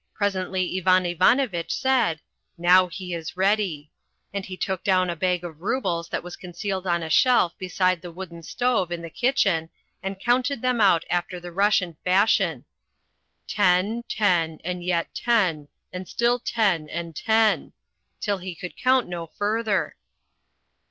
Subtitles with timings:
[0.15, 2.21] Presently Ivan Ivanovitch said,
[2.57, 3.91] "Now he is ready,"
[4.33, 8.01] and he took down a bag of rubles that was concealed on a shelf beside
[8.01, 9.69] the wooden stove in the kitchen
[10.01, 12.65] and counted them out after the Russian fashion,
[13.47, 17.71] "Ten, ten, and yet ten, and still ten, and ten,"
[18.19, 19.95] till he could count no further.